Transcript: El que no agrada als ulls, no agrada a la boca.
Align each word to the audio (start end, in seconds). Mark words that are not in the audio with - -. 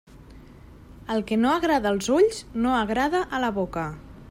El 1.15 1.21
que 1.31 1.37
no 1.41 1.51
agrada 1.57 1.91
als 1.97 2.09
ulls, 2.17 2.41
no 2.65 2.73
agrada 2.81 3.23
a 3.41 3.45
la 3.47 3.53
boca. 3.61 3.89